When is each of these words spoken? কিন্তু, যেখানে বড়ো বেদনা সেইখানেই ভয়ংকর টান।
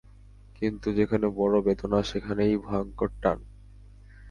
কিন্তু, 0.55 0.87
যেখানে 0.93 1.27
বড়ো 1.29 1.59
বেদনা 1.61 1.99
সেইখানেই 2.03 2.53
ভয়ংকর 2.57 3.09
টান। 3.21 3.39